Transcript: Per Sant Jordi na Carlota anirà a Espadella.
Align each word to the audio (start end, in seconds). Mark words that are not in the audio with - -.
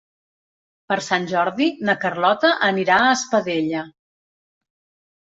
Per 0.91 0.95
Sant 1.07 1.27
Jordi 1.31 1.67
na 1.89 1.95
Carlota 2.05 2.49
anirà 2.69 2.97
a 3.03 3.13
Espadella. 3.19 3.85